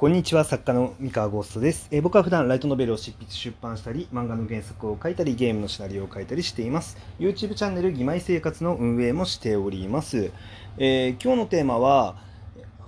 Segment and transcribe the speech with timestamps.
[0.00, 6.96] こんにちは、作家の三河ゴーストです、えー僕は普段ライトノベルを執筆出版したり、漫画の原作を書いたり、ゲームのシナリオを書いたりしています。
[7.18, 10.32] YouTube チャンネル、義妹生活の運営もしております。
[10.78, 12.16] えー今日のテーマは、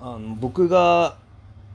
[0.01, 1.19] あの僕が、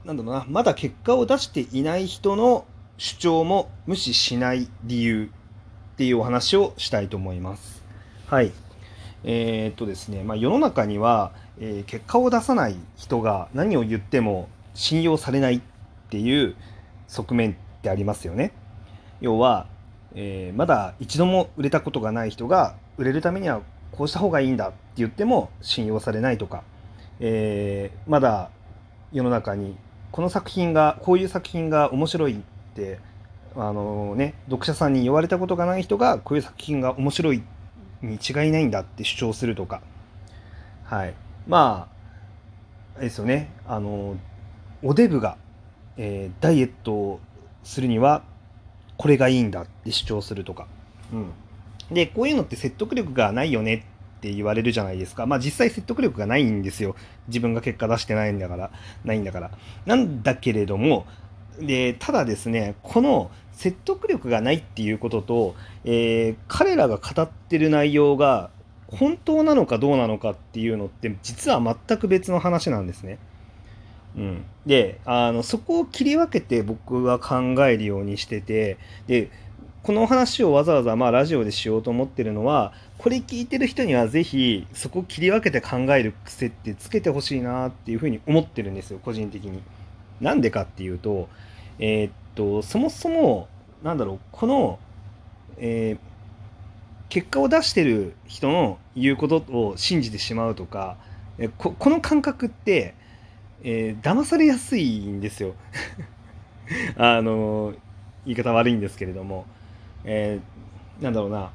[0.04, 2.64] なんだろうな、まだ結果を出していない人の
[2.96, 5.30] 主張も無視しない理由
[5.92, 7.84] っていうお話をしたいと思います。
[8.26, 8.50] はい。
[9.22, 11.30] えーっとですね、まあ、世の中には、
[11.60, 14.48] え結果を出さない人が何を言っても
[14.78, 15.60] 信用されないっ
[16.08, 16.54] ていう
[17.08, 18.52] 側面ってありますよね。
[19.20, 19.66] 要は、
[20.14, 26.62] えーまだ一度も売れたことがない人が売れるためにはこうした方がいいんだって言っても信用されないとか、
[27.18, 28.50] えーまだ
[29.12, 29.76] 世の中に
[30.12, 32.36] この作品がこういう作品が面白いっ
[32.74, 33.00] て
[33.56, 37.42] あのね読者さんに言われたことがない人がこういう作品が面白い
[38.00, 39.82] に違いないんだって主張するとか。
[40.84, 41.14] はい。
[41.48, 41.88] ま
[42.94, 43.50] ああれですよね。
[43.66, 44.16] あの
[44.82, 45.36] おデブが、
[45.96, 47.20] えーダイエットを
[47.64, 48.22] するには
[48.96, 50.66] これがいいんだって主張するとか、
[51.12, 53.74] うん、でこういうのって説得力がないよね
[54.18, 55.26] って言われるじゃないですか。
[55.26, 56.96] まあ実際説得力がないんですよ。
[57.28, 58.70] 自分が結果出してないんだから
[59.04, 59.50] ないんだから。
[59.86, 61.06] なんだけれども
[61.60, 65.54] でただですねこの説得力がないっていうことと、
[65.84, 68.50] えー彼らが語ってる内容が
[68.88, 73.18] 本当なのかどうなのかっていうのって実は全く別の話なんですね。
[74.18, 78.76] うん、であのそこを切り分けて僕は考えるようにしてて
[79.06, 79.30] で
[79.84, 89.62] この話をわざわざまあラジオでしようと思ってるのはこれ聞いてる人にはぜひそこを切り分けて考える癖ってつけてほしいなっていうふうに思ってるんですよ個人的に。
[90.20, 91.28] なんでかっていうと
[91.78, 93.46] えーっとそもそも
[93.84, 94.78] なんだろうこの、
[95.58, 96.08] えー
[97.08, 100.98] 結果を出してる人の言うことを信じてしまうとか
[101.56, 102.94] ここの感覚って、
[103.62, 105.54] えー騙されやすいんですよ。
[106.96, 107.74] あの
[108.24, 109.46] 言い方悪いんですけれども、
[110.04, 111.50] えーなんだろうな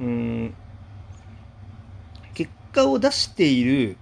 [0.00, 0.54] うん
[2.34, 3.96] 結果を出している、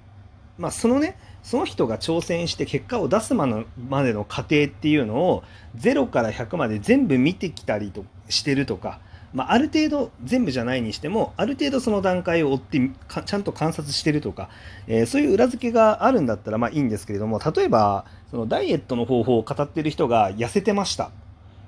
[0.59, 5.43] まあ、そのねその人が挑戦して結果を出すまのまでの過程っていうのを
[5.76, 9.00] 0から100まで全部見てきたりとしてるとか、
[9.32, 12.91] まあ、ある程度全部じゃないにしてもある程度その段階を追って
[13.25, 14.48] ちゃんと観察してるとか、
[14.87, 21.10] えーそういう裏付けがあるんだったらまあいいんですけれども例えばそのダイエットの方法を語ってる人が痩せてました。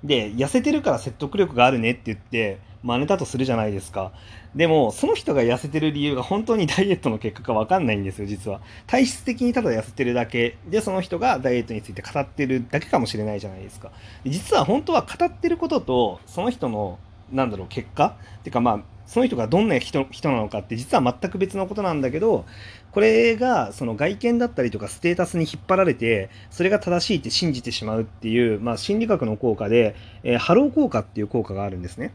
[0.02, 4.12] で痩せてるから説得力があるねって言って真似たとするじゃないですか。
[4.54, 8.60] でもその人が痩せてる理由が本当にダイエットの結果か分かんないんですよ実は。
[8.86, 10.58] 体質的にただ痩せてるだけ。
[10.68, 13.90] でその人がダイエットについて語ってるだけかもしれないじゃないですか。
[14.26, 16.98] 実は本当は語ってることとその人の
[17.32, 18.16] なんだろう結果？
[18.40, 22.46] っていうかまあその人がどんな人人なのかって実は全く別のことなんだけど
[22.92, 32.14] これがその外見だったりとかステータスに引っ張られてそれが正しいって信じてしまうっていう、まあ、心理学の効果で、えーハロー効果っていう効果があるんですね。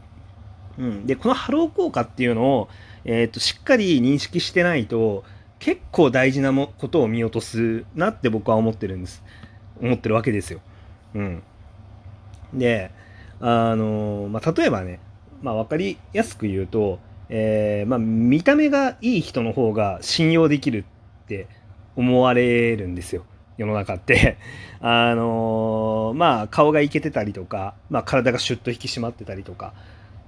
[0.77, 2.69] うん、でこのハロー効果っていうのを、
[3.03, 5.25] えー、としっかり認識してないと
[5.59, 9.21] 結構大事なもことを見落とすなって僕は思ってるんです
[9.81, 10.61] 思ってるわけですよ。
[11.13, 11.43] うん、
[12.53, 12.91] で
[13.41, 14.99] あのまあ、例えばね、
[15.41, 20.85] まあ、分かりやすく言うと、えーまあ、見た目がいい人の方が信用できる
[21.23, 21.47] って
[21.95, 23.25] 思われるんですよ
[23.57, 24.37] 世の中って。
[24.81, 29.73] あのまあ顔がイケてたりとか、まあ、体がシュッと引き締まってたりとか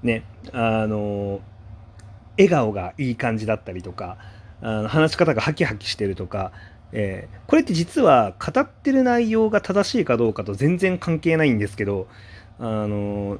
[0.03, 1.39] ねあの
[2.37, 4.17] 笑顔がいい感じだったりとか
[4.61, 6.51] あの話し方がハキハキしてるとか、
[6.91, 12.07] えーこれって実は語ってる内容が正しいかどうかと全然関係ないんですけど
[12.61, 13.39] あの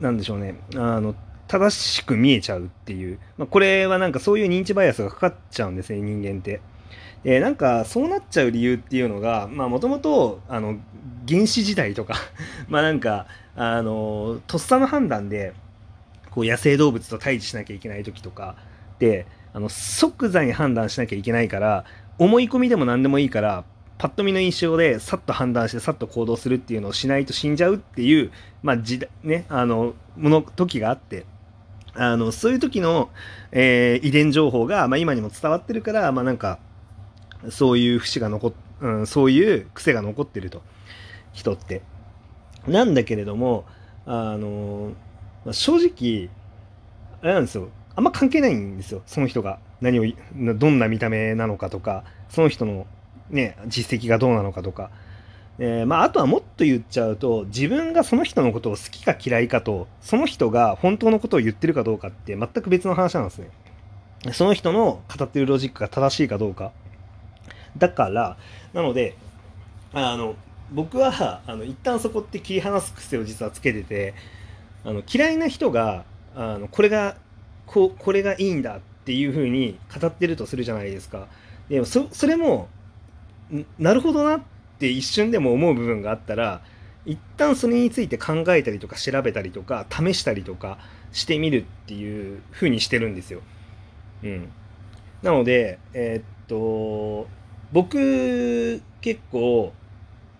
[0.00, 1.14] なんでしょうねあの
[1.48, 6.60] 正しく見えちゃうっていう、まあ、これはなんかそういう認知バイアスがかかっちゃうんですね人間って。
[7.24, 12.14] でなんかそうなっちゃう理由っていうのがもともと原始時代とか
[12.68, 15.52] まあなんかあのとっさの判断で
[16.30, 18.56] こう野生動物と対峙しなきゃいけない時とか
[18.98, 21.84] であの即座に判断しなきゃいけないから
[22.18, 23.64] 思い込みでも何でもいいから
[24.02, 31.24] パッと見の印象でさっと判断してさっと行動するっていうのをしないと死んじゃうっていう、まあ時代ね、あのもの時があって。
[31.94, 33.10] あのそういう時の、
[33.52, 36.58] えー遺伝情報が、まあ、今にも伝わってるから、まあ、なんか
[37.48, 40.62] そういう節が残っ、うん、そういう癖が残ってると。
[41.32, 41.82] 人って。
[42.66, 43.66] なんだけれども
[44.04, 44.94] あの、
[45.44, 46.28] まあ正直
[47.20, 47.68] あれなんですよ。
[47.94, 49.02] あんま関係ないんですよ。
[49.06, 49.60] その人が。
[49.80, 50.12] 何を
[50.56, 52.88] どんな見た目なのかとかその人の、
[53.30, 54.90] ね、実績がどうなのかとか。
[55.58, 63.50] えーまあ、あとはもっと言っちゃうと自分がその人のことを好きか嫌いかとその人が本当のことを言ってるかどうかって全く別の話なんですね。
[64.32, 66.72] その人の語ってるロジックが正しいかどうか。
[67.76, 68.36] だから
[68.72, 69.14] なので
[69.92, 70.36] あの
[70.72, 74.14] 僕はあの一旦そこって切り離す癖を実はつけてて
[74.84, 76.04] あの嫌いな人が
[76.34, 77.16] あのこれが
[77.66, 81.26] ここれがいいんだっていうふうに語ってるとするじゃないですか。
[81.68, 82.68] でもそそれも
[83.78, 84.42] なるほどなっ
[84.78, 86.62] て一瞬でも思う部分があったら
[87.04, 90.78] 一旦それについて考えたりとか調べたりとか試したりとか
[91.12, 93.40] してみるっていうふうにしてるんですよ。
[94.22, 94.48] うん、
[95.22, 97.28] なので、えー、っと
[97.72, 99.72] 僕結構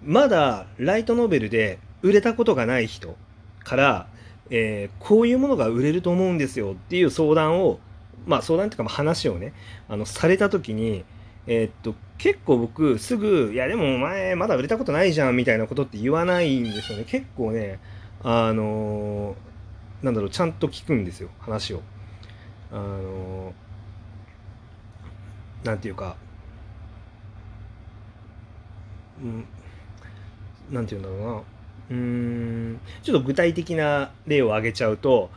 [0.04, 3.16] まだライトノベルで売れたことがない人
[3.64, 4.06] から、
[4.50, 7.80] えー、こういうものが売れると思うんですよっていう相談を
[8.26, 9.52] まあ相談っていうか話をね
[9.88, 11.04] あのされた時に
[11.46, 17.04] えー、っと結構僕すぐ「いやでもお前まだ売れたことないじゃん」みたいなことって言わないんですよね。
[17.04, 17.80] 結構ね
[18.22, 21.82] あのー、なんだろうちゃんと聞くんですよ話を。
[22.70, 26.16] あのー、なんていうか
[29.20, 29.44] うん
[30.70, 31.42] なんていうんだろうな。
[31.90, 35.30] うんちょっと具体的な例を挙げちゃうと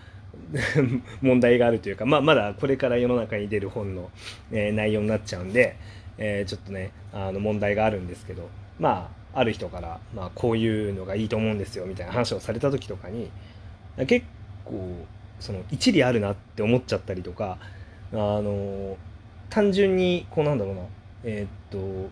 [1.22, 4.10] 問題があるというか、まあ、まだこれから世の中に出る本の、
[4.52, 5.78] えー、内容になっちゃうんで、
[6.18, 8.50] えー、ちょっとねあの問題があるんですけど
[8.80, 13.30] まあある人から、まあ、こういうのがいいと思うんですよみたいな話をされた時とかに
[14.08, 14.26] 結
[14.64, 15.06] 構
[15.40, 17.58] その一理あるなって思っちゃったりとか
[18.14, 18.98] あの
[19.50, 20.82] 単純にこうなんだろうな
[21.26, 22.10] えー、っと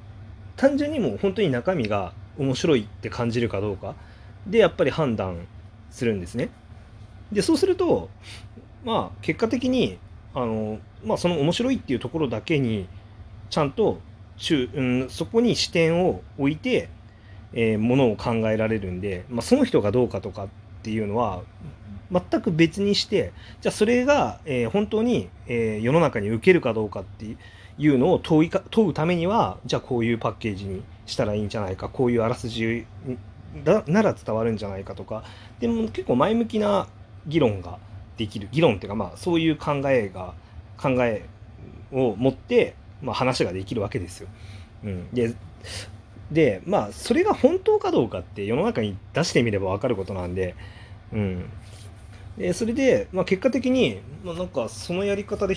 [0.58, 3.96] 単純にもう本当に中身が面白いって感じるかどうか
[4.48, 5.48] でやっぱり判断
[5.90, 6.50] するんですね。
[7.34, 8.10] でそうすると
[8.86, 9.98] まあ結果的に
[10.34, 12.88] あの、まあ、その面白いっていうところだけに
[13.50, 14.00] ちゃんと
[14.38, 16.90] 中、うん、そこに視点を置いて、
[17.54, 20.48] えー、ものを考えられるんで、まあ、その人がどうかとかっ
[20.82, 21.44] ていうのは
[22.12, 23.32] 全く別にして
[23.62, 27.26] じゃあそれが、えー、本当に、えー、世の中に受けるかどうかって
[27.78, 32.86] いうのを問いか問うためにはじゃあこういうパッケージにしたらいいんじゃないかこういうあらすじ
[33.88, 35.24] なら伝わるんじゃないかとか
[35.60, 36.88] でも結構前向きな
[37.28, 37.78] 議論が
[38.18, 40.34] できる議論っていうかまあそういう考えが
[40.78, 41.26] 考え
[41.92, 44.28] を持って、まあ、話ができるわけですよ。
[44.84, 45.34] うん、で
[46.32, 50.56] でまあそれが本当かどうかって世の中に出してみれば分かることなんで,、
[51.14, 51.50] うん、
[52.38, 55.56] でそれで、まあ、結果的に、まあ、なんかそのやり方で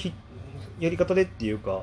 [0.79, 1.83] やり方でっていうか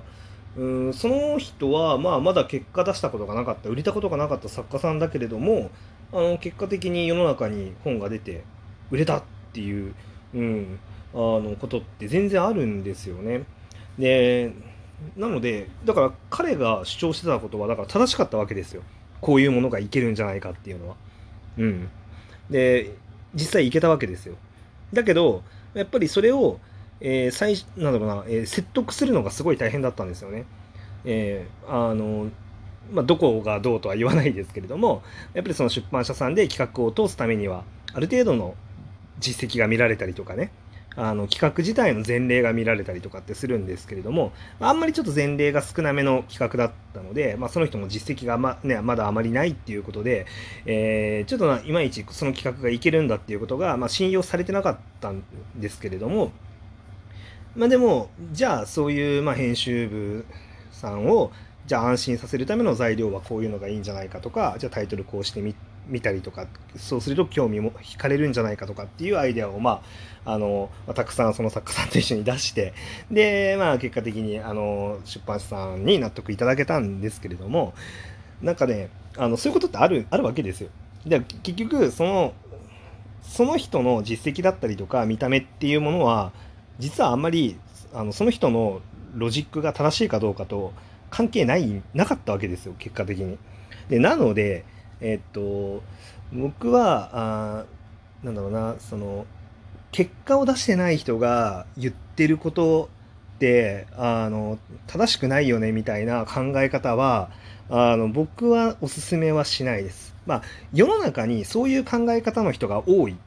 [0.55, 5.71] うんその人は、まあ、まだ結果出したことがなかった売れたことがなかった作家さんだけれども
[6.11, 8.43] あの結果的に世の中に本が出て
[8.91, 9.93] 売れたっていう、
[10.33, 10.79] うん、
[11.13, 13.43] あのことって全然あるんですよね。
[13.97, 14.53] で
[15.17, 18.81] なのでだから彼が主張してたことはだから正しかったわけですよ。
[19.21, 20.95] こういうものがいけるんじゃないかっていうのは。
[21.57, 21.89] うん、
[22.49, 22.95] で
[23.33, 24.35] 実際いけたわけですよ。
[24.91, 26.59] だけどやっぱりそれを
[27.05, 30.45] えー、最なんだろうな、えー、説得するのがすごい大変だったんですよね。
[31.03, 32.29] えー、あの
[32.91, 35.03] まあ、どこがどうとは言わないですけれども
[35.33, 37.63] やっぱりその出版社さんで企画を通すためには
[37.93, 38.55] ある程度の
[39.23, 40.51] 実績が見られたりとかね。
[40.95, 50.27] あの企画自体の前例が見られたりとかってするんですけれどもあんまりちょっと前例が少なめの企画だったので、まあ、その人も実績がま,、ね、まだあまりないっていうことで、
[50.65, 55.23] えー、ちょっといまいちその企画がいけるんだっていうことが、まあ、信用されてなかったん
[55.55, 56.31] ですけれども
[57.55, 60.25] まあでもじゃあそういうまあ編集部
[60.71, 61.31] さんを
[61.65, 66.47] じゃあ安心させるための材料はこういうのがいいんじゃないかとかじゃあタイトルこうしてみて見たりとか
[66.77, 69.81] そうすると興味も惹かれるんじゃないかとかっていうアイデアを、ま
[70.25, 72.73] ああの、たくさんその作家さんと一緒に出して
[73.11, 77.73] で、まあ、結果的にあの出版社さんに納得いただけたんですけれども
[78.41, 80.69] なんかねあのそういうことってあるあるわけですよ。
[81.05, 82.33] で結局その
[83.21, 86.31] その人の実績だったりとか見た目っていうものは
[86.79, 87.57] 実はあんまり
[87.93, 88.81] あのその人の
[89.15, 90.73] ロジックが正しいかどうかと
[91.09, 93.37] 関係ないなかったわけですよ結果的に。
[93.89, 94.65] でなので
[95.03, 95.83] えっと
[96.33, 97.65] 僕はあ
[98.23, 99.25] なんだろうなその
[99.91, 102.89] 結果を出してない人が言ってること
[103.35, 104.57] ってあの
[104.87, 107.29] 正しくないよねみたいな考え方は
[107.69, 110.15] あの僕はおすすめはしないです。
[110.25, 110.41] まあ
[110.73, 113.17] 世の中にそういう考え方の人が多い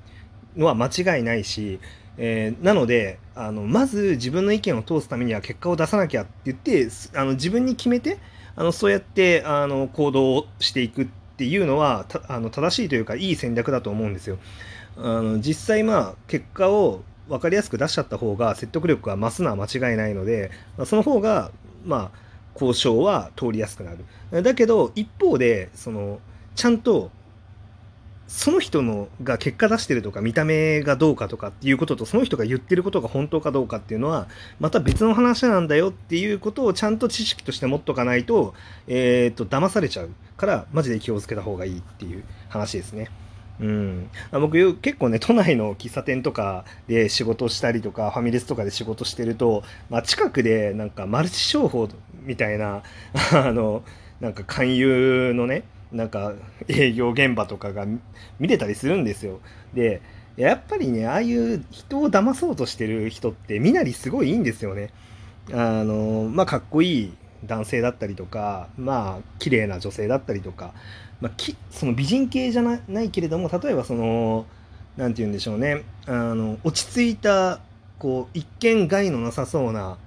[0.56, 1.78] のは間違いないし
[2.18, 8.18] えー、なのであのまず自分の意見を通すためには結果を出さなきゃって言ってあの自分に決めて
[8.54, 14.38] あのそうやってあの行動をしていくってていうのはあの正しいというかいい戦略だと思うんですよ。
[14.96, 21.50] あの実際まあ結果を分かりやすく出しちゃった方が説得力が増すのは間違いないので、まあ、その方が
[21.84, 22.18] まあ
[22.54, 23.92] 交渉は通りやすくな
[24.32, 24.42] る。
[24.42, 26.20] だけど一方でその
[26.54, 27.10] ちゃんと
[28.28, 34.26] その人のが結果出してるとか見た目がどうかとかっていうこととその人が言ってることが本当かどうかっていうのは
[34.58, 38.54] また別の話なんだよっていうことをちゃんと知識として持っとかないと
[38.88, 43.10] えっ、と騙されちゃうからマジで気をつけた方がいいっていう話ですね。
[43.58, 51.88] うん、僕結構ね都内の喫茶店とかで仕事したりとかファミレスとかで仕事してると、まあ、近くでなんかマルチ商法
[52.22, 52.82] みたいな
[53.32, 53.82] あの
[54.20, 56.34] なんか勧誘のねなんか
[56.68, 57.86] 営業現場とかが
[58.38, 59.40] 見れたりするんですよ。
[59.74, 60.00] で
[60.36, 64.90] やっぱりねああいう人を騙そうとしてる人って身なりすごいいいんですよね。
[65.52, 67.14] あのまあかっこいい
[67.44, 70.72] 男性だったりとかまあ綺麗な女性だったりとか、
[71.20, 74.46] まあ、きその美人系じゃないけれども例えばその
[74.96, 77.60] 何て言うんでしょうねあの落ち着いた
[77.98, 79.98] こう一見害のなさそうな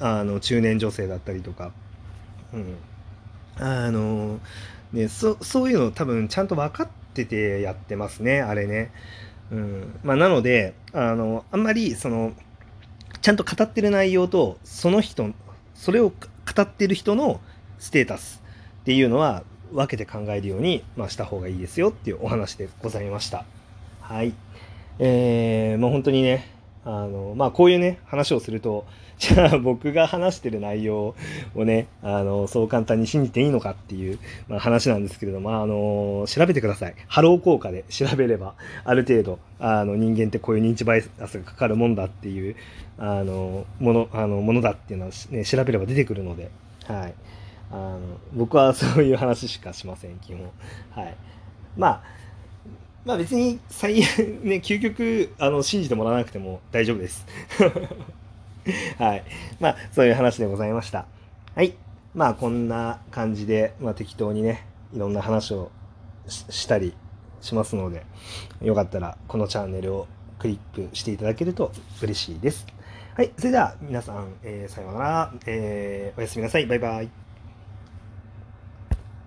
[0.00, 1.72] あの中年女性だったりとか、
[2.52, 2.76] うん、
[3.58, 4.40] あの
[4.92, 8.92] ねそそういうの多分ちゃんと分かっててやってますねあれね。
[9.50, 12.32] うんまあ、なのであのあんまりその
[13.20, 15.30] ちゃんと語ってる内容とその人
[15.74, 17.40] それを語ってる人の
[17.78, 18.42] ステータス
[18.80, 23.44] っていうのは分けて考えるように、まあ、した方がいいですよっていうお話でございました。
[24.00, 24.34] はい。
[24.98, 26.48] えー、もう本当にね、
[26.84, 28.84] あの、まあ、こういうね、話をすると、
[29.18, 31.14] じゃあ僕が話してる内容
[31.54, 36.94] をね、あの、そう簡単に信じていいのかっていう、まあ、話なんですけれども、あの、調べてください。
[37.06, 42.56] ハロー効果で調べれば、ある程度、あの、人間ってこういう認知バイアスがかかるもんだっていう、
[42.98, 46.50] あの、もの、あの、ものだっていうのは、ね、調べれば出てくるので、
[46.88, 47.14] はい。
[47.70, 48.00] あの、
[48.34, 50.50] 僕はそういう話しかしません、基本。
[50.90, 51.14] はい。
[51.76, 52.02] まあ、
[53.04, 57.26] まあ別に最悪 ね、究極あの信じてもらわなくても大丈夫です。
[58.98, 59.24] はい。
[59.60, 61.06] まあそういう話でございました。
[61.54, 61.74] はい。
[62.14, 65.70] まあこんな感じで、まあ適当にね、いろんな話を
[66.28, 66.94] したり
[67.40, 68.04] しますので、
[68.60, 70.06] よかったらこのチャンネルを
[70.38, 72.66] クリックしていただけると嬉しいです。
[73.16, 73.32] はい。
[73.36, 76.66] それでは皆さん、えー、さようなら、えー、おやすみなさい。
[76.66, 77.21] バイバイ。